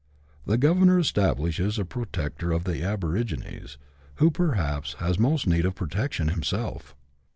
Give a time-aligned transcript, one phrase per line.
[0.47, 3.77] The governor establishes a" protector of the abori gines,"
[4.15, 6.95] who perhaps has most need of protection himself.